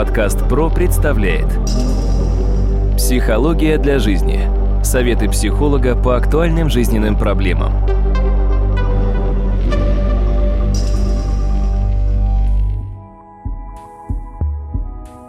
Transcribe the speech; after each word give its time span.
Подкаст 0.00 0.48
ПРО 0.48 0.70
представляет 0.70 1.44
Психология 2.96 3.76
для 3.76 3.98
жизни. 3.98 4.40
Советы 4.82 5.28
психолога 5.28 5.94
по 5.94 6.16
актуальным 6.16 6.70
жизненным 6.70 7.18
проблемам. 7.18 7.99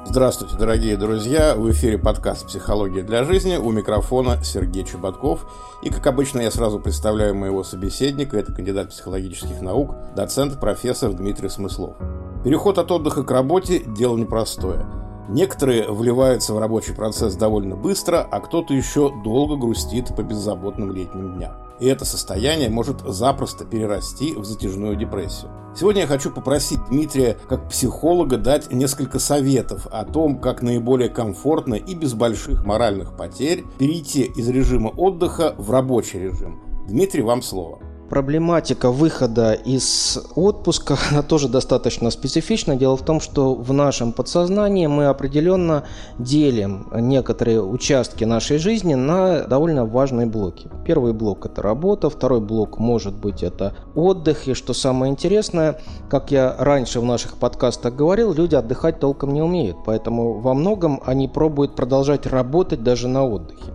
Здравствуйте, 0.03 0.57
дорогие 0.57 0.97
друзья! 0.97 1.55
В 1.55 1.69
эфире 1.71 1.97
подкаст 1.97 2.47
«Психология 2.47 3.03
для 3.03 3.23
жизни». 3.23 3.57
У 3.57 3.71
микрофона 3.71 4.43
Сергей 4.43 4.83
Чеботков. 4.83 5.45
И, 5.83 5.89
как 5.89 6.05
обычно, 6.07 6.41
я 6.41 6.49
сразу 6.49 6.79
представляю 6.79 7.35
моего 7.35 7.63
собеседника. 7.63 8.37
Это 8.37 8.51
кандидат 8.51 8.89
психологических 8.89 9.61
наук, 9.61 9.95
доцент, 10.15 10.59
профессор 10.59 11.13
Дмитрий 11.13 11.49
Смыслов. 11.49 11.95
Переход 12.43 12.79
от 12.79 12.91
отдыха 12.91 13.23
к 13.23 13.31
работе– 13.31 13.79
дело 13.85 14.17
непростое. 14.17 14.85
Некоторые 15.29 15.89
вливаются 15.89 16.55
в 16.55 16.59
рабочий 16.59 16.93
процесс 16.93 17.35
довольно 17.35 17.75
быстро, 17.75 18.27
а 18.29 18.39
кто-то 18.39 18.73
еще 18.73 19.11
долго 19.23 19.55
грустит 19.55 20.13
по 20.15 20.23
беззаботным 20.23 20.91
летним 20.91 21.35
дням. 21.35 21.53
И 21.81 21.87
это 21.87 22.05
состояние 22.05 22.69
может 22.69 23.01
запросто 23.01 23.65
перерасти 23.65 24.35
в 24.35 24.45
затяжную 24.45 24.95
депрессию. 24.95 25.51
Сегодня 25.75 26.01
я 26.01 26.07
хочу 26.07 26.31
попросить 26.31 26.79
Дмитрия, 26.89 27.37
как 27.49 27.69
психолога, 27.69 28.37
дать 28.37 28.71
несколько 28.71 29.17
советов 29.17 29.87
о 29.89 30.05
том, 30.05 30.39
как 30.39 30.61
наиболее 30.61 31.09
комфортно 31.09 31.73
и 31.73 31.95
без 31.95 32.13
больших 32.13 32.65
моральных 32.65 33.17
потерь 33.17 33.63
перейти 33.79 34.23
из 34.23 34.47
режима 34.47 34.89
отдыха 34.89 35.55
в 35.57 35.71
рабочий 35.71 36.19
режим. 36.19 36.61
Дмитрий, 36.87 37.23
вам 37.23 37.41
слово 37.41 37.79
проблематика 38.11 38.91
выхода 38.91 39.53
из 39.53 40.19
отпуска, 40.35 40.97
она 41.11 41.23
тоже 41.23 41.47
достаточно 41.47 42.11
специфична. 42.11 42.75
Дело 42.75 42.97
в 42.97 43.05
том, 43.05 43.21
что 43.21 43.55
в 43.55 43.71
нашем 43.71 44.11
подсознании 44.11 44.85
мы 44.87 45.05
определенно 45.05 45.85
делим 46.19 46.89
некоторые 46.93 47.63
участки 47.63 48.25
нашей 48.25 48.57
жизни 48.57 48.95
на 48.95 49.45
довольно 49.45 49.85
важные 49.85 50.27
блоки. 50.27 50.69
Первый 50.85 51.13
блок– 51.13 51.45
это 51.47 51.61
работа, 51.61 52.09
второй 52.09 52.41
блок 52.41 52.79
может 52.79 53.13
быть 53.13 53.43
это 53.43 53.75
отдых. 53.95 54.49
И 54.49 54.55
что 54.55 54.73
самое 54.73 55.09
интересное, 55.09 55.79
как 56.09 56.31
я 56.31 56.53
раньше 56.59 56.99
в 56.99 57.05
наших 57.05 57.37
подкастах 57.37 57.95
говорил, 57.95 58.33
люди 58.33 58.55
отдыхать 58.55 58.99
толком 58.99 59.33
не 59.33 59.41
умеют. 59.41 59.77
Поэтому 59.85 60.41
во 60.41 60.53
многом 60.53 61.01
они 61.05 61.29
пробуют 61.29 61.77
продолжать 61.77 62.25
работать 62.25 62.83
даже 62.83 63.07
на 63.07 63.25
отдыхе. 63.25 63.71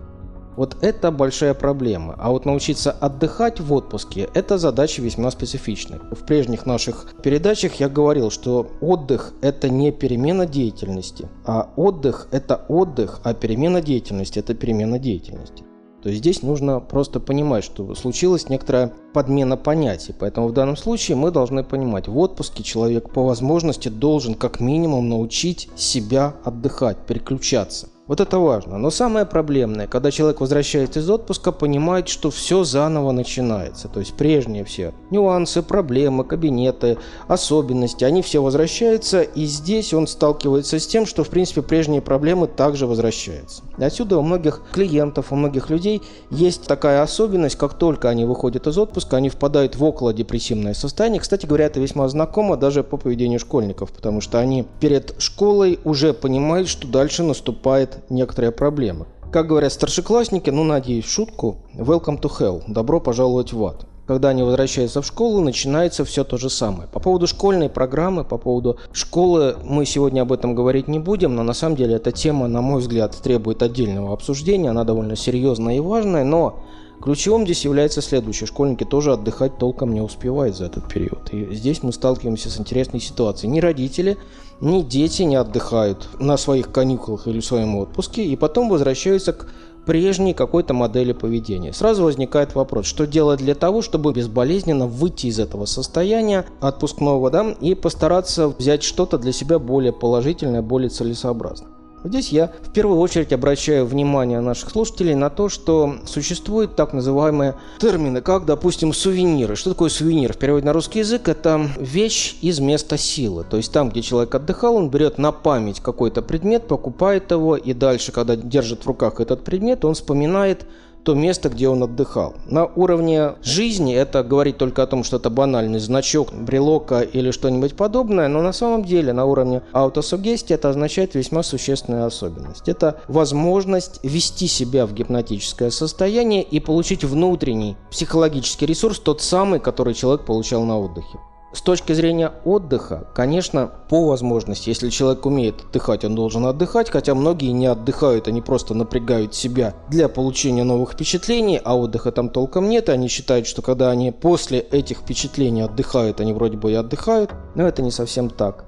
Вот 0.57 0.75
это 0.81 1.11
большая 1.11 1.53
проблема. 1.53 2.15
А 2.17 2.31
вот 2.31 2.45
научиться 2.45 2.91
отдыхать 2.91 3.59
в 3.59 3.71
отпуске– 3.71 4.27
это 4.33 4.57
задача 4.57 5.03
весьма 5.03 5.29
специфичная. 5.29 5.99
В 6.11 6.25
прежних 6.25 6.65
наших 6.65 7.13
передачах 7.23 7.75
я 7.75 7.89
говорил, 7.89 8.31
что 8.31 8.67
отдых– 8.81 9.33
это 9.41 9.69
не 9.69 9.91
перемена 9.91 10.47
деятельности, 10.47 11.29
а 11.45 11.69
отдых– 11.75 12.27
это 12.31 12.65
отдых, 12.67 13.21
а 13.23 13.35
перемена 13.35 13.81
деятельности– 13.81 14.39
это 14.41 14.55
перемена 14.55 14.97
деятельности. 14.97 15.63
То 16.01 16.09
есть 16.09 16.21
здесь 16.21 16.41
нужно 16.41 16.79
просто 16.79 17.19
понимать, 17.19 17.63
что 17.63 17.93
случилась 17.93 18.49
некоторая 18.49 18.93
подмена 19.13 19.57
понятий. 19.57 20.15
Поэтому 20.17 20.47
в 20.47 20.53
данном 20.53 20.77
случае 20.77 21.17
мы 21.17 21.31
должны 21.31 21.63
понимать, 21.63 22.07
в 22.07 22.17
отпуске 22.17 22.63
человек 22.63 23.11
по 23.11 23.23
возможности 23.23 23.89
должен 23.89 24.33
как 24.33 24.59
минимум 24.59 25.09
научить 25.09 25.69
себя 25.75 26.33
отдыхать, 26.43 26.97
переключаться. 27.05 27.89
Вот 28.07 28.21
это 28.21 28.39
важно. 28.39 28.77
Но 28.77 28.89
самое 28.89 29.25
проблемное, 29.25 29.85
когда 29.85 30.11
человек 30.11 30.39
возвращается 30.39 30.99
из 31.01 31.09
отпуска, 31.09 31.51
понимает, 31.51 32.07
что 32.07 32.31
все 32.31 32.63
заново 32.63 33.11
начинается. 33.11 33.89
То 33.89 33.99
есть 33.99 34.13
прежние 34.13 34.63
все 34.63 34.93
нюансы, 35.11 35.61
проблемы, 35.61 36.23
кабинеты, 36.23 36.97
особенности, 37.27 38.05
они 38.05 38.21
все 38.21 38.41
возвращаются, 38.41 39.21
и 39.21 39.45
здесь 39.45 39.93
он 39.93 40.07
сталкивается 40.07 40.79
с 40.79 40.87
тем, 40.87 41.05
что 41.05 41.23
в 41.23 41.29
принципе 41.29 41.61
прежние 41.61 42.01
проблемы 42.01 42.47
также 42.47 42.87
возвращаются. 42.87 43.63
Отсюда 43.77 44.17
у 44.17 44.21
многих 44.21 44.61
клиентов, 44.71 45.31
у 45.31 45.35
многих 45.35 45.69
людей 45.69 46.01
есть 46.29 46.63
такая 46.63 47.01
особенность, 47.01 47.57
как 47.57 47.73
только 47.73 48.09
они 48.09 48.25
выходят 48.25 48.67
из 48.67 48.77
отпуска, 48.77 49.17
они 49.17 49.29
впадают 49.29 49.75
в 49.75 49.83
около 49.83 50.13
депрессивное 50.13 50.73
состояние. 50.73 51.19
Кстати 51.19 51.45
говоря, 51.45 51.65
это 51.65 51.79
весьма 51.79 52.07
знакомо 52.07 52.55
даже 52.55 52.83
по 52.83 52.97
поведению 52.97 53.39
школьников, 53.39 53.91
потому 53.91 54.21
что 54.21 54.39
они 54.39 54.65
перед 54.79 55.15
школой 55.21 55.79
уже 55.83 56.13
понимают, 56.13 56.69
что 56.69 56.87
дальше 56.87 57.23
наступает 57.23 57.96
некоторые 58.09 58.51
проблемы. 58.51 59.05
Как 59.31 59.47
говорят 59.47 59.73
старшеклассники, 59.73 60.49
ну 60.49 60.63
надеюсь, 60.63 61.05
шутку, 61.05 61.57
welcome 61.75 62.21
to 62.21 62.29
hell, 62.29 62.63
добро 62.67 62.99
пожаловать 62.99 63.51
в 63.51 63.65
ад. 63.65 63.85
Когда 64.07 64.29
они 64.29 64.41
возвращаются 64.41 65.01
в 65.01 65.05
школу, 65.05 65.41
начинается 65.41 66.05
все 66.05 66.23
то 66.23 66.37
же 66.37 66.49
самое. 66.49 66.87
По 66.87 67.01
поводу 67.01 67.27
школьной 67.27 67.69
программы, 67.69 68.23
по 68.23 68.37
поводу 68.37 68.77
школы 68.93 69.57
мы 69.65 69.85
сегодня 69.85 70.21
об 70.21 70.31
этом 70.31 70.55
говорить 70.55 70.87
не 70.87 70.97
будем, 70.97 71.35
но 71.35 71.43
на 71.43 71.51
самом 71.53 71.75
деле 71.75 71.95
эта 71.95 72.13
тема, 72.13 72.47
на 72.47 72.61
мой 72.61 72.79
взгляд, 72.79 73.17
требует 73.21 73.61
отдельного 73.61 74.13
обсуждения, 74.13 74.69
она 74.69 74.85
довольно 74.85 75.17
серьезная 75.17 75.75
и 75.75 75.81
важная, 75.81 76.23
но 76.23 76.63
Ключевым 77.01 77.45
здесь 77.45 77.63
является 77.63 78.01
следующее. 78.01 78.47
Школьники 78.47 78.83
тоже 78.83 79.13
отдыхать 79.13 79.57
толком 79.57 79.93
не 79.93 80.01
успевают 80.01 80.57
за 80.57 80.65
этот 80.65 80.91
период. 80.91 81.31
И 81.31 81.53
здесь 81.53 81.83
мы 81.83 81.93
сталкиваемся 81.93 82.49
с 82.49 82.59
интересной 82.59 82.99
ситуацией. 82.99 83.51
Ни 83.51 83.59
родители, 83.59 84.17
ни 84.61 84.81
дети 84.81 85.21
не 85.21 85.35
отдыхают 85.35 86.09
на 86.19 86.37
своих 86.37 86.71
каникулах 86.71 87.27
или 87.27 87.39
в 87.39 87.45
своем 87.45 87.75
отпуске, 87.77 88.25
и 88.25 88.35
потом 88.35 88.69
возвращаются 88.69 89.33
к 89.33 89.47
прежней 89.85 90.33
какой-то 90.33 90.73
модели 90.73 91.13
поведения. 91.13 91.71
Сразу 91.71 92.03
возникает 92.03 92.55
вопрос, 92.55 92.85
что 92.85 93.07
делать 93.07 93.39
для 93.39 93.55
того, 93.55 93.81
чтобы 93.81 94.11
безболезненно 94.11 94.85
выйти 94.85 95.27
из 95.27 95.39
этого 95.39 95.65
состояния 95.65 96.45
отпускного 96.59 97.31
да, 97.31 97.51
и 97.61 97.73
постараться 97.73 98.49
взять 98.49 98.83
что-то 98.83 99.17
для 99.17 99.31
себя 99.31 99.59
более 99.59 99.93
положительное, 99.93 100.61
более 100.61 100.89
целесообразное. 100.89 101.76
Здесь 102.03 102.29
я 102.29 102.51
в 102.61 102.71
первую 102.71 102.99
очередь 102.99 103.33
обращаю 103.33 103.85
внимание 103.85 104.39
наших 104.39 104.69
слушателей 104.69 105.15
на 105.15 105.29
то, 105.29 105.49
что 105.49 105.95
существуют 106.05 106.75
так 106.75 106.93
называемые 106.93 107.55
термины, 107.79 108.21
как, 108.21 108.45
допустим, 108.45 108.93
сувениры. 108.93 109.55
Что 109.55 109.71
такое 109.71 109.89
сувенир? 109.89 110.33
В 110.33 110.37
переводе 110.37 110.65
на 110.65 110.73
русский 110.73 110.99
язык 110.99 111.27
это 111.27 111.69
вещь 111.77 112.35
из 112.41 112.59
места 112.59 112.97
силы. 112.97 113.45
То 113.49 113.57
есть 113.57 113.71
там, 113.71 113.89
где 113.89 114.01
человек 114.01 114.33
отдыхал, 114.35 114.75
он 114.75 114.89
берет 114.89 115.17
на 115.17 115.31
память 115.31 115.79
какой-то 115.79 116.21
предмет, 116.21 116.67
покупает 116.67 117.31
его, 117.31 117.57
и 117.57 117.73
дальше, 117.73 118.11
когда 118.11 118.35
держит 118.35 118.83
в 118.83 118.87
руках 118.87 119.19
этот 119.19 119.43
предмет, 119.43 119.83
он 119.83 119.95
вспоминает 119.95 120.65
то 121.03 121.13
место, 121.13 121.49
где 121.49 121.69
он 121.69 121.83
отдыхал. 121.83 122.35
На 122.47 122.65
уровне 122.65 123.35
жизни 123.41 123.95
это 123.95 124.23
говорит 124.23 124.57
только 124.57 124.83
о 124.83 124.87
том, 124.87 125.03
что 125.03 125.17
это 125.17 125.29
банальный 125.29 125.79
значок, 125.79 126.33
брелока 126.33 127.01
или 127.01 127.31
что-нибудь 127.31 127.75
подобное, 127.75 128.27
но 128.27 128.41
на 128.41 128.53
самом 128.53 128.83
деле 128.83 129.13
на 129.13 129.25
уровне 129.25 129.61
аутосугестии 129.71 130.53
это 130.53 130.69
означает 130.69 131.15
весьма 131.15 131.43
существенную 131.43 132.05
особенность. 132.05 132.67
Это 132.67 132.99
возможность 133.07 133.99
вести 134.03 134.47
себя 134.47 134.85
в 134.85 134.93
гипнотическое 134.93 135.69
состояние 135.69 136.43
и 136.43 136.59
получить 136.59 137.03
внутренний 137.03 137.77
психологический 137.89 138.65
ресурс, 138.65 138.99
тот 138.99 139.21
самый, 139.21 139.59
который 139.59 139.93
человек 139.93 140.25
получал 140.25 140.63
на 140.63 140.79
отдыхе. 140.79 141.19
С 141.53 141.61
точки 141.61 141.93
зрения 141.93 142.33
отдыха, 142.43 143.07
конечно, 143.15 143.71
по 143.89 144.05
возможности, 144.07 144.67
если 144.67 144.89
человек 144.89 145.25
умеет 145.25 145.61
отдыхать, 145.61 146.03
он 146.03 146.13
должен 146.13 146.45
отдыхать, 146.45 146.89
хотя 146.89 147.15
многие 147.15 147.51
не 147.51 147.67
отдыхают, 147.67 148.27
они 148.27 148.41
просто 148.41 148.73
напрягают 148.73 149.33
себя 149.33 149.73
для 149.89 150.09
получения 150.09 150.65
новых 150.65 150.91
впечатлений, 150.91 151.59
а 151.63 151.77
отдыха 151.77 152.11
там 152.11 152.29
толком 152.29 152.67
нет, 152.67 152.89
и 152.89 152.91
они 152.91 153.07
считают, 153.07 153.47
что 153.47 153.61
когда 153.61 153.89
они 153.89 154.11
после 154.11 154.59
этих 154.59 154.97
впечатлений 154.99 155.61
отдыхают, 155.61 156.19
они 156.19 156.33
вроде 156.33 156.57
бы 156.57 156.71
и 156.71 156.75
отдыхают, 156.75 157.33
но 157.55 157.65
это 157.65 157.81
не 157.81 157.91
совсем 157.91 158.29
так. 158.29 158.65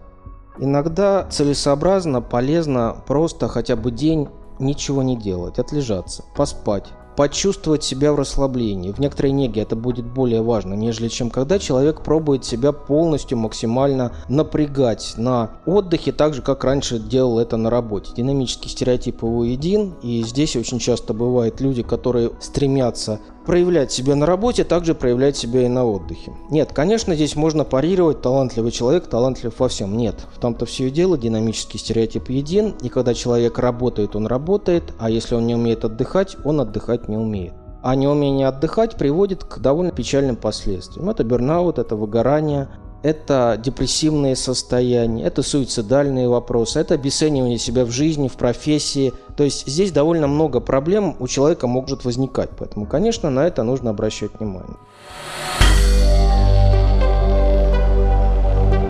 Иногда 0.57 1.27
целесообразно, 1.29 2.21
полезно 2.21 2.95
просто 3.05 3.49
хотя 3.49 3.75
бы 3.75 3.91
день 3.91 4.29
ничего 4.57 5.03
не 5.03 5.17
делать, 5.17 5.59
отлежаться, 5.59 6.23
поспать, 6.35 6.85
почувствовать 7.15 7.83
себя 7.83 8.13
в 8.13 8.15
расслаблении. 8.15 8.91
В 8.91 8.99
некоторой 8.99 9.31
неге 9.31 9.61
это 9.61 9.75
будет 9.75 10.05
более 10.05 10.41
важно, 10.41 10.73
нежели 10.73 11.07
чем 11.07 11.29
когда 11.29 11.59
человек 11.59 12.01
пробует 12.01 12.45
себя 12.45 12.71
полностью 12.71 13.37
максимально 13.37 14.13
напрягать 14.27 15.13
на 15.17 15.51
отдыхе, 15.65 16.11
так 16.11 16.33
же, 16.33 16.41
как 16.41 16.63
раньше 16.63 16.99
делал 16.99 17.39
это 17.39 17.57
на 17.57 17.69
работе. 17.69 18.13
Динамический 18.15 18.69
стереотип 18.69 19.23
его 19.23 19.43
един, 19.43 19.95
и 20.01 20.23
здесь 20.23 20.55
очень 20.55 20.79
часто 20.79 21.13
бывают 21.13 21.61
люди, 21.61 21.83
которые 21.83 22.31
стремятся 22.39 23.19
проявлять 23.49 23.91
себя 23.91 24.15
на 24.15 24.27
работе, 24.27 24.63
также 24.63 24.93
проявлять 24.93 25.35
себя 25.35 25.63
и 25.63 25.67
на 25.67 25.83
отдыхе. 25.83 26.33
Нет, 26.51 26.71
конечно, 26.71 27.15
здесь 27.15 27.35
можно 27.35 27.63
парировать, 27.63 28.21
талантливый 28.21 28.69
человек 28.69 29.07
талантлив 29.07 29.51
во 29.57 29.67
всем. 29.67 29.97
Нет, 29.97 30.27
в 30.31 30.39
том-то 30.39 30.67
все 30.67 30.89
и 30.89 30.91
дело, 30.91 31.17
динамический 31.17 31.79
стереотип 31.79 32.29
един, 32.29 32.75
и 32.83 32.89
когда 32.89 33.15
человек 33.15 33.57
работает, 33.57 34.15
он 34.15 34.27
работает, 34.27 34.93
а 34.99 35.09
если 35.09 35.33
он 35.33 35.47
не 35.47 35.55
умеет 35.55 35.83
отдыхать, 35.83 36.37
он 36.45 36.61
отдыхать 36.61 37.09
не 37.09 37.17
умеет. 37.17 37.55
А 37.81 37.95
неумение 37.95 38.47
отдыхать 38.47 38.97
приводит 38.97 39.43
к 39.43 39.57
довольно 39.57 39.91
печальным 39.91 40.35
последствиям. 40.35 41.09
Это 41.09 41.23
бернаут, 41.23 41.79
это 41.79 41.95
выгорание, 41.95 42.69
это 43.03 43.59
депрессивные 43.61 44.35
состояния, 44.35 45.23
это 45.23 45.43
суицидальные 45.43 46.27
вопросы, 46.27 46.79
это 46.79 46.95
обесценивание 46.95 47.57
себя 47.57 47.85
в 47.85 47.91
жизни, 47.91 48.27
в 48.27 48.33
профессии. 48.33 49.13
То 49.35 49.43
есть 49.43 49.67
здесь 49.67 49.91
довольно 49.91 50.27
много 50.27 50.59
проблем 50.59 51.15
у 51.19 51.27
человека 51.27 51.67
может 51.67 52.05
возникать. 52.05 52.49
Поэтому, 52.57 52.85
конечно, 52.85 53.29
на 53.29 53.47
это 53.47 53.63
нужно 53.63 53.91
обращать 53.91 54.31
внимание. 54.39 54.77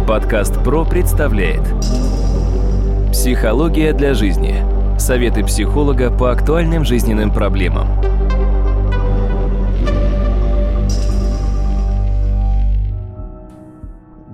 Подкаст 0.08 0.56
ПРО 0.64 0.86
представляет 0.86 1.62
Психология 3.12 3.94
для 3.94 4.14
жизни. 4.16 4.64
Советы 4.98 5.44
психолога 5.44 6.10
по 6.10 6.32
актуальным 6.32 6.84
жизненным 6.84 7.32
проблемам. 7.32 8.09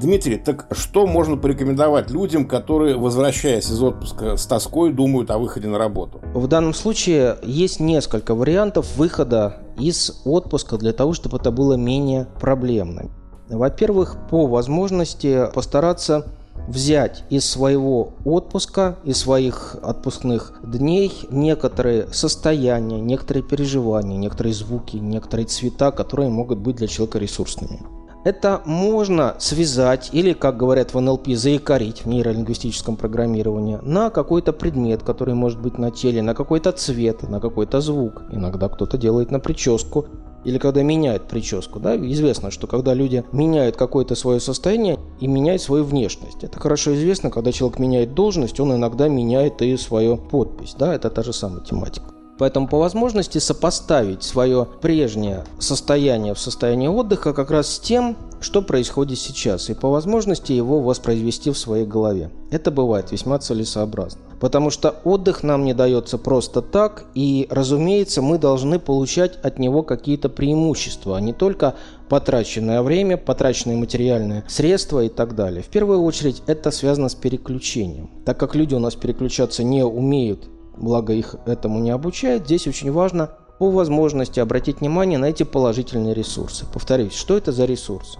Дмитрий, 0.05 0.37
так 0.37 0.67
что 0.71 1.07
можно 1.07 1.35
порекомендовать 1.35 2.11
людям, 2.11 2.47
которые, 2.47 2.95
возвращаясь 2.95 3.65
из 3.71 3.81
отпуска 3.81 4.37
с 4.37 4.45
тоской, 4.45 4.93
думают 4.93 5.31
о 5.31 5.39
выходе 5.39 5.67
на 5.67 5.79
работу? 5.79 6.21
В 6.35 6.47
данном 6.47 6.75
случае 6.75 7.37
есть 7.41 7.79
несколько 7.79 8.35
вариантов 8.35 8.97
выхода 8.97 9.63
из 9.79 10.21
отпуска 10.23 10.77
для 10.77 10.93
того, 10.93 11.13
чтобы 11.13 11.37
это 11.37 11.49
было 11.49 11.73
менее 11.73 12.27
проблемным. 12.39 13.09
Во-первых, 13.49 14.15
по 14.29 14.45
возможности 14.45 15.47
постараться 15.55 16.27
взять 16.67 17.23
из 17.31 17.49
своего 17.49 18.13
отпуска, 18.25 18.97
из 19.05 19.17
своих 19.17 19.75
отпускных 19.81 20.59
дней 20.63 21.11
некоторые 21.31 22.13
состояния, 22.13 23.01
некоторые 23.01 23.41
переживания, 23.43 24.17
некоторые 24.17 24.53
звуки, 24.53 24.97
некоторые 24.97 25.47
цвета, 25.47 25.89
которые 25.89 26.29
могут 26.29 26.59
быть 26.59 26.75
для 26.75 26.85
человека 26.85 27.17
ресурсными. 27.17 27.79
Это 28.25 28.63
можно 28.65 29.35
связать 29.37 30.09
или, 30.11 30.33
как 30.33 30.57
говорят 30.57 30.95
в 30.95 30.99
НЛП, 30.99 31.27
заикарить 31.35 32.05
в 32.05 32.07
нейролингвистическом 32.07 32.95
программировании 32.95 33.77
на 33.83 34.09
какой-то 34.09 34.51
предмет, 34.51 35.03
который 35.03 35.35
может 35.35 35.61
быть 35.61 35.77
на 35.77 35.91
теле, 35.91 36.23
на 36.23 36.33
какой-то 36.33 36.71
цвет, 36.71 37.21
на 37.29 37.39
какой-то 37.39 37.81
звук. 37.81 38.23
Иногда 38.31 38.67
кто-то 38.67 38.97
делает 38.97 39.29
на 39.29 39.39
прическу 39.39 40.07
или 40.43 40.57
когда 40.57 40.81
меняет 40.81 41.27
прическу. 41.27 41.79
Да? 41.79 41.95
Известно, 41.95 42.49
что 42.49 42.65
когда 42.65 42.95
люди 42.95 43.23
меняют 43.31 43.77
какое-то 43.77 44.15
свое 44.15 44.39
состояние 44.39 44.97
и 45.19 45.27
меняют 45.27 45.61
свою 45.61 45.83
внешность. 45.83 46.43
Это 46.43 46.59
хорошо 46.59 46.95
известно, 46.95 47.29
когда 47.29 47.51
человек 47.51 47.77
меняет 47.77 48.15
должность, 48.15 48.59
он 48.59 48.73
иногда 48.73 49.07
меняет 49.07 49.61
и 49.61 49.77
свою 49.77 50.17
подпись. 50.17 50.75
Да? 50.79 50.95
Это 50.95 51.11
та 51.11 51.21
же 51.21 51.31
самая 51.31 51.61
тематика. 51.61 52.14
Поэтому 52.37 52.67
по 52.67 52.77
возможности 52.77 53.37
сопоставить 53.37 54.23
свое 54.23 54.67
прежнее 54.81 55.45
состояние 55.59 56.33
в 56.33 56.39
состоянии 56.39 56.87
отдыха 56.87 57.33
как 57.33 57.49
раз 57.49 57.75
с 57.75 57.79
тем, 57.79 58.17
что 58.41 58.61
происходит 58.61 59.17
сейчас, 59.17 59.69
и 59.69 59.73
по 59.73 59.89
возможности 59.89 60.51
его 60.51 60.81
воспроизвести 60.81 61.49
в 61.51 61.57
своей 61.57 61.85
голове. 61.85 62.29
Это 62.51 62.71
бывает 62.71 63.11
весьма 63.11 63.39
целесообразно. 63.39 64.21
Потому 64.39 64.69
что 64.69 64.89
отдых 65.05 65.43
нам 65.43 65.63
не 65.63 65.73
дается 65.73 66.17
просто 66.17 66.61
так, 66.61 67.05
и, 67.15 67.47
разумеется, 67.49 68.21
мы 68.21 68.37
должны 68.37 68.79
получать 68.79 69.37
от 69.41 69.57
него 69.57 69.81
какие-то 69.81 70.27
преимущества, 70.27 71.17
а 71.17 71.21
не 71.21 71.31
только 71.31 71.75
потраченное 72.09 72.81
время, 72.81 73.17
потраченные 73.17 73.77
материальные 73.77 74.43
средства 74.47 75.03
и 75.05 75.09
так 75.09 75.35
далее. 75.35 75.63
В 75.63 75.67
первую 75.67 76.03
очередь 76.03 76.43
это 76.47 76.71
связано 76.71 77.07
с 77.07 77.15
переключением. 77.15 78.09
Так 78.25 78.37
как 78.37 78.55
люди 78.55 78.75
у 78.75 78.79
нас 78.79 78.95
переключаться 78.95 79.63
не 79.63 79.83
умеют 79.83 80.49
благо 80.77 81.13
их 81.13 81.35
этому 81.45 81.79
не 81.79 81.91
обучают, 81.91 82.45
здесь 82.45 82.67
очень 82.67 82.91
важно 82.91 83.31
по 83.59 83.71
возможности 83.71 84.39
обратить 84.39 84.81
внимание 84.81 85.17
на 85.17 85.25
эти 85.25 85.43
положительные 85.43 86.13
ресурсы. 86.13 86.65
Повторюсь, 86.71 87.13
что 87.13 87.37
это 87.37 87.51
за 87.51 87.65
ресурсы? 87.65 88.19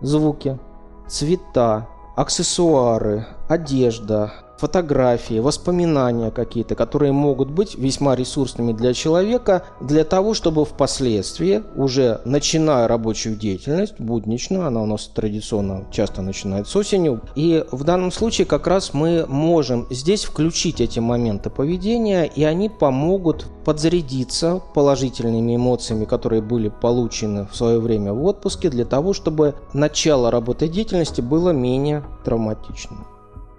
Звуки, 0.00 0.58
цвета, 1.08 1.88
аксессуары, 2.16 3.26
одежда, 3.48 4.32
фотографии, 4.58 5.38
воспоминания 5.38 6.30
какие-то, 6.30 6.74
которые 6.74 7.12
могут 7.12 7.50
быть 7.50 7.76
весьма 7.76 8.14
ресурсными 8.16 8.72
для 8.72 8.94
человека, 8.94 9.64
для 9.80 10.04
того, 10.04 10.34
чтобы 10.34 10.64
впоследствии, 10.64 11.62
уже 11.74 12.20
начиная 12.24 12.88
рабочую 12.88 13.36
деятельность, 13.36 13.98
будничную, 13.98 14.66
она 14.66 14.82
у 14.82 14.86
нас 14.86 15.06
традиционно 15.06 15.86
часто 15.90 16.22
начинает 16.22 16.68
с 16.68 16.76
осенью, 16.76 17.20
и 17.34 17.64
в 17.70 17.84
данном 17.84 18.12
случае 18.12 18.46
как 18.46 18.66
раз 18.66 18.94
мы 18.94 19.26
можем 19.26 19.86
здесь 19.90 20.24
включить 20.24 20.80
эти 20.80 20.98
моменты 20.98 21.50
поведения, 21.50 22.24
и 22.24 22.44
они 22.44 22.68
помогут 22.68 23.46
подзарядиться 23.64 24.60
положительными 24.74 25.56
эмоциями, 25.56 26.04
которые 26.04 26.42
были 26.42 26.68
получены 26.68 27.46
в 27.50 27.56
свое 27.56 27.80
время 27.80 28.12
в 28.12 28.24
отпуске, 28.24 28.70
для 28.70 28.84
того, 28.84 29.12
чтобы 29.12 29.54
начало 29.72 30.30
работы 30.30 30.68
деятельности 30.68 31.20
было 31.20 31.50
менее 31.50 32.04
травматичным. 32.24 33.13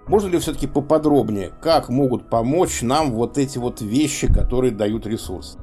Можно 0.08 0.28
ли 0.28 0.38
все-таки 0.38 0.68
поподробнее, 0.68 1.52
как 1.60 1.88
могут 1.88 2.30
помочь 2.30 2.82
нам 2.82 3.12
вот 3.12 3.38
эти 3.38 3.58
вот 3.58 3.80
вещи, 3.80 4.32
которые 4.32 4.70
дают 4.70 5.04
ресурс? 5.04 5.56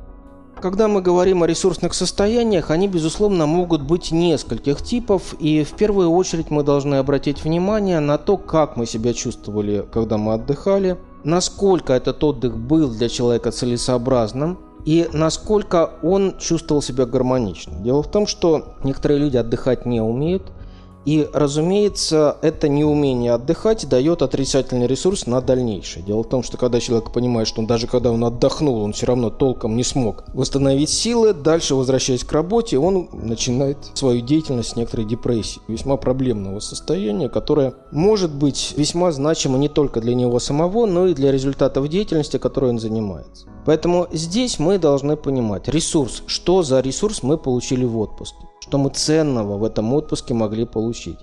Когда 0.62 0.88
мы 0.88 1.01
говорим 1.01 1.44
о 1.44 1.48
ресурсных 1.48 1.94
состояниях, 1.94 2.69
они, 2.69 2.90
безусловно, 2.90 3.45
могут 3.45 3.81
быть 3.81 4.12
нескольких 4.12 4.81
типов, 4.81 5.34
и 5.40 5.63
в 5.63 5.72
первую 5.72 6.12
очередь 6.12 6.51
мы 6.51 6.63
должны 6.63 6.95
обратить 6.95 7.44
внимание 7.44 8.00
на 8.00 8.18
то, 8.18 8.38
как 8.38 8.75
мы 8.75 8.86
себя 8.86 9.13
чувствовали, 9.13 9.86
когда 9.92 10.18
мы 10.18 10.34
отдыхали, 10.34 10.98
насколько 11.24 11.94
этот 11.94 12.22
отдых 12.24 12.57
был 12.57 12.89
для 12.89 13.07
человека 13.07 13.51
целесообразным, 13.51 14.60
и 14.86 15.07
насколько 15.13 15.92
он 16.04 16.38
чувствовал 16.38 16.81
себя 16.81 17.06
гармонично. 17.06 17.80
Дело 17.80 18.04
в 18.04 18.12
том, 18.12 18.28
что 18.28 18.75
некоторые 18.84 19.19
люди 19.19 19.38
отдыхать 19.38 19.86
не 19.86 20.01
умеют– 20.01 20.51
и, 21.06 21.28
разумеется, 21.34 22.38
это 22.42 22.70
неумение 22.70 23.34
отдыхать 23.34 23.88
дает 23.90 24.22
отрицательный 24.22 24.88
ресурс 24.88 25.28
на 25.28 25.42
дальнейшее. 25.42 26.04
Дело 26.04 26.24
в 26.24 26.30
том, 26.30 26.44
что 26.44 26.58
когда 26.58 26.80
человек 26.80 27.12
понимает, 27.12 27.48
что 27.48 27.62
он 27.62 27.68
даже 27.68 27.88
когда 27.88 28.12
он 28.12 28.24
отдохнул, 28.24 28.82
он 28.82 28.94
все 28.94 29.08
равно 29.08 29.30
толком 29.30 29.76
не 29.76 29.84
смог 29.84 30.24
восстановить 30.34 30.90
силы, 30.90 31.34
дальше 31.34 31.76
возвращаясь 31.76 32.24
к 32.24 32.32
работе, 32.32 32.80
он 32.80 33.10
начинает 33.12 33.78
свою 33.96 34.22
деятельность 34.22 34.70
с 34.70 34.76
некоторой 34.76 35.06
депрессии, 35.06 35.62
весьма 35.68 35.98
проблемного 35.98 36.60
состояния, 36.60 37.28
которое 37.28 37.74
может 37.92 38.34
быть 38.34 38.74
весьма 38.78 39.12
значимо 39.12 39.58
не 39.58 39.68
только 39.68 40.00
для 40.00 40.16
него 40.16 40.40
самого, 40.40 40.86
но 40.86 41.08
и 41.08 41.14
для 41.14 41.32
результатов 41.32 41.88
деятельности, 41.90 42.38
которой 42.38 42.72
он 42.72 42.80
занимается. 42.80 43.48
Поэтому 43.66 44.08
здесь 44.12 44.60
мы 44.60 44.78
должны 44.78 45.16
понимать 45.16 45.68
ресурс, 45.68 46.24
что 46.28 46.64
за 46.64 46.80
ресурс 46.82 47.24
мы 47.24 47.38
получили 47.38 47.86
в 47.86 47.98
отпуске 47.98 48.38
что 48.63 48.77
мы 48.77 48.92
ценного 48.92 49.57
в 49.57 49.65
этом 49.65 49.94
отпуске 49.94 50.33
могли 50.33 50.65
получить. 50.65 51.19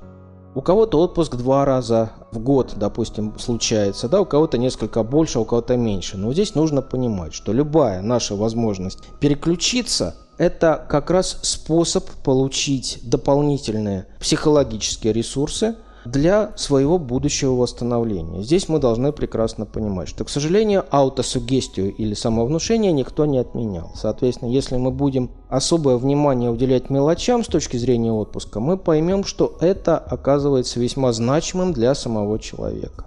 У 0.55 0.61
кого-то 0.61 1.01
отпуск 1.01 1.37
два 1.37 1.65
раза 1.65 2.11
в 2.33 2.39
год, 2.39 2.75
допустим, 2.77 3.39
случается, 3.39 4.11
да, 4.11 4.21
у 4.21 4.27
кого-то 4.27 4.59
несколько 4.59 5.03
больше, 5.03 5.39
у 5.39 5.47
кого-то 5.47 5.79
меньше. 5.79 6.19
Но 6.19 6.35
здесь 6.35 6.55
нужно 6.55 6.83
понимать, 6.83 7.33
что 7.33 7.55
любая 7.55 8.03
наша 8.03 8.37
возможность 8.37 8.99
переключиться– 9.21 10.17
это 10.39 10.85
как 10.87 11.11
раз 11.11 11.39
способ 11.41 12.05
получить 12.23 12.99
дополнительные 13.05 14.07
психологические 14.21 15.15
ресурсы– 15.15 15.77
для 16.05 16.53
своего 16.57 16.99
будущего 16.99 17.53
восстановления. 17.53 18.43
Здесь 18.43 18.69
мы 18.69 18.79
должны 18.79 19.13
прекрасно 19.13 19.67
понимать, 19.67 20.09
что, 20.09 20.25
к 20.25 20.31
сожалению, 20.31 20.85
аутосугестию 20.91 21.95
или 21.95 22.15
самовнушение 22.15 22.93
никто 22.93 23.27
не 23.27 23.39
отменял. 23.39 23.93
Соответственно, 23.95 24.51
если 24.51 24.77
мы 24.77 24.91
будем 24.91 25.31
особое 25.49 25.97
внимание 25.97 26.51
уделять 26.51 26.91
мелочам 26.91 27.45
с 27.45 27.49
точки 27.49 27.77
зрения 27.77 28.13
отпуска, 28.13 28.61
мы 28.61 28.77
поймем, 28.77 29.25
что 29.25 29.57
это 29.61 29.99
оказывается 29.99 30.81
весьма 30.81 31.13
значимым 31.13 31.73
для 31.73 31.95
самого 31.95 32.39
человека. 32.39 33.05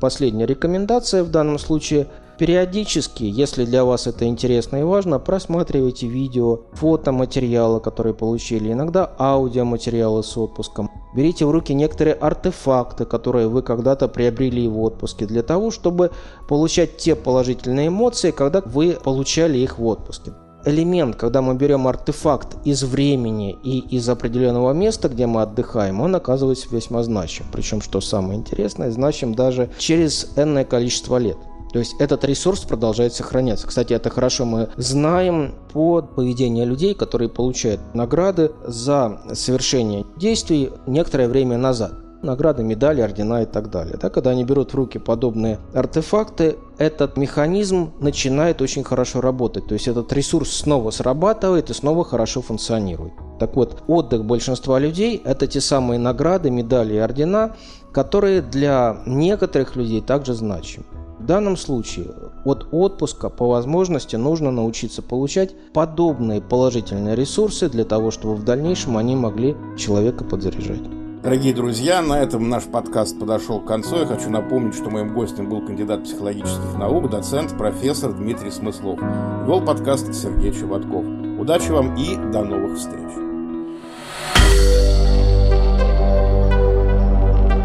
Последняя 0.00 0.46
рекомендация 0.46 1.24
в 1.24 1.30
данном 1.30 1.58
случае– 1.58 2.08
Периодически, 2.38 3.24
если 3.24 3.64
для 3.64 3.84
вас 3.84 4.06
это 4.06 4.26
интересно 4.26 4.76
и 4.76 4.82
важно, 4.82 5.18
просматривайте 5.18 6.06
видео, 6.06 6.60
фотоматериалы, 6.72 7.80
которые 7.80 8.12
получили, 8.12 8.72
иногда 8.72 9.10
аудиоматериалы 9.18 10.22
с 10.22 10.36
отпуском. 10.36 10.90
Берите 11.14 11.46
в 11.46 11.50
руки 11.50 11.72
некоторые 11.72 12.12
артефакты, 12.14 13.06
которые 13.06 13.48
вы 13.48 13.62
когда-то 13.62 14.06
приобрели 14.08 14.68
в 14.68 14.78
отпуске, 14.80 15.24
для 15.24 15.42
того, 15.42 15.70
чтобы 15.70 16.10
получать 16.46 16.98
те 16.98 17.14
положительные 17.14 17.88
эмоции, 17.88 18.32
когда 18.32 18.60
вы 18.60 18.98
получали 19.02 19.56
их 19.56 19.78
в 19.78 19.86
отпуске 19.86 20.32
элемент, 20.66 21.14
когда 21.16 21.42
мы 21.42 21.54
берем 21.54 21.86
артефакт 21.86 22.56
из 22.64 22.82
времени 22.82 23.56
и 23.62 23.78
из 23.78 24.08
определенного 24.08 24.72
места, 24.72 25.08
где 25.08 25.26
мы 25.26 25.42
отдыхаем, 25.42 26.00
он 26.00 26.16
оказывается 26.16 26.66
весьма 26.70 27.02
значим. 27.04 27.46
Причем, 27.52 27.80
что 27.80 28.00
самое 28.00 28.38
интересное, 28.38 28.90
значим 28.90 29.34
даже 29.34 29.70
через 29.78 30.32
энное 30.36 30.64
количество 30.64 31.16
лет. 31.18 31.36
То 31.72 31.78
есть 31.78 31.96
этот 31.98 32.24
ресурс 32.24 32.60
продолжает 32.60 33.12
сохраняться. 33.12 33.66
Кстати, 33.66 33.92
это 33.92 34.08
хорошо 34.10 34.44
мы 34.44 34.70
знаем 34.76 35.54
по 35.72 36.02
поведению 36.02 36.66
людей, 36.66 36.94
которые 36.94 37.28
получают 37.28 37.80
награды 37.94 38.52
за 38.64 39.20
совершение 39.34 40.04
действий 40.16 40.70
некоторое 40.86 41.28
время 41.28 41.58
назад 41.58 42.05
награды, 42.22 42.62
медали, 42.62 43.00
ордена 43.00 43.42
и 43.42 43.46
так 43.46 43.70
далее. 43.70 43.96
Да, 44.00 44.10
когда 44.10 44.30
они 44.30 44.44
берут 44.44 44.72
в 44.72 44.76
руки 44.76 44.98
подобные 44.98 45.58
артефакты, 45.74 46.56
этот 46.78 47.16
механизм 47.16 47.92
начинает 48.00 48.60
очень 48.62 48.84
хорошо 48.84 49.20
работать. 49.20 49.66
То 49.66 49.74
есть 49.74 49.88
этот 49.88 50.12
ресурс 50.12 50.50
снова 50.50 50.90
срабатывает 50.90 51.70
и 51.70 51.74
снова 51.74 52.04
хорошо 52.04 52.42
функционирует. 52.42 53.12
Так 53.38 53.56
вот, 53.56 53.82
отдых 53.86 54.24
большинства 54.24 54.78
людей– 54.78 55.20
это 55.24 55.46
те 55.46 55.60
самые 55.60 55.98
награды, 55.98 56.50
медали 56.50 56.94
и 56.94 56.98
ордена, 56.98 57.56
которые 57.92 58.42
для 58.42 58.98
некоторых 59.06 59.76
людей 59.76 60.00
также 60.00 60.34
значимы. 60.34 60.84
В 61.18 61.24
данном 61.24 61.56
случае 61.56 62.08
от 62.44 62.68
отпуска 62.70 63.30
по 63.30 63.48
возможности 63.48 64.16
нужно 64.16 64.50
научиться 64.50 65.00
получать 65.02 65.54
подобные 65.72 66.42
положительные 66.42 67.16
ресурсы 67.16 67.70
для 67.70 67.84
того, 67.84 68.10
чтобы 68.10 68.34
в 68.34 68.44
дальнейшем 68.44 68.98
они 68.98 69.16
могли 69.16 69.56
человека 69.78 70.24
подзаряжать. 70.24 70.95
Дорогие 71.26 71.52
друзья, 71.52 72.02
на 72.02 72.20
этом 72.20 72.48
наш 72.48 72.66
подкаст 72.66 73.18
подошел 73.18 73.60
к 73.60 73.66
концу. 73.66 73.98
Я 73.98 74.06
хочу 74.06 74.30
напомнить, 74.30 74.76
что 74.76 74.90
моим 74.90 75.12
гостем 75.12 75.48
был 75.48 75.60
кандидат 75.60 76.04
психологических 76.04 76.78
наук, 76.78 77.10
доцент, 77.10 77.58
профессор 77.58 78.12
Дмитрий 78.12 78.52
Смыслов. 78.52 79.00
Вел 79.44 79.60
подкаст 79.60 80.14
Сергей 80.14 80.52
Чеботков. 80.52 81.04
Удачи 81.36 81.72
вам 81.72 81.96
и 81.96 82.14
до 82.14 82.44
новых 82.44 82.78
встреч. 82.78 83.10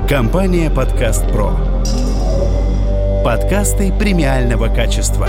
Компания 0.10 0.72
«Подкаст 0.72 1.24
Про». 1.32 1.52
Подкасты 3.24 3.94
премиального 3.94 4.74
качества. 4.74 5.28